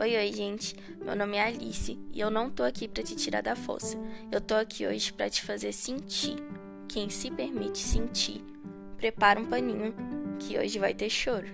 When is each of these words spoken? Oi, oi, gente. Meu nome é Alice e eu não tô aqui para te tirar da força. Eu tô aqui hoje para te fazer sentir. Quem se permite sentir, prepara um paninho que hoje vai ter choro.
Oi, 0.00 0.16
oi, 0.16 0.32
gente. 0.32 0.74
Meu 1.04 1.14
nome 1.14 1.36
é 1.36 1.42
Alice 1.42 1.98
e 2.10 2.20
eu 2.20 2.30
não 2.30 2.48
tô 2.48 2.62
aqui 2.62 2.88
para 2.88 3.02
te 3.02 3.14
tirar 3.14 3.42
da 3.42 3.54
força. 3.54 3.98
Eu 4.32 4.40
tô 4.40 4.54
aqui 4.54 4.86
hoje 4.86 5.12
para 5.12 5.28
te 5.28 5.42
fazer 5.42 5.74
sentir. 5.74 6.36
Quem 6.88 7.10
se 7.10 7.30
permite 7.30 7.76
sentir, 7.76 8.42
prepara 8.96 9.38
um 9.38 9.44
paninho 9.44 9.94
que 10.38 10.58
hoje 10.58 10.78
vai 10.78 10.94
ter 10.94 11.10
choro. 11.10 11.48